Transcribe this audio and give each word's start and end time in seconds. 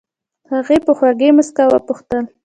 هغې 0.51 0.77
په 0.85 0.91
خوږې 0.97 1.29
موسکا 1.37 1.65
وپوښتل. 1.69 2.23